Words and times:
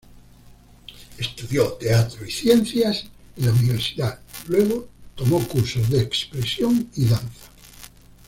Estudió 1.19 1.73
teatro 1.73 2.25
y 2.25 2.31
ciencias 2.31 3.05
en 3.37 3.45
la 3.45 3.51
universidad, 3.53 4.19
luego 4.47 4.89
tomó 5.13 5.47
cursos 5.47 5.91
de 5.91 6.01
expresión 6.01 6.89
y 6.95 7.05
danza. 7.05 7.51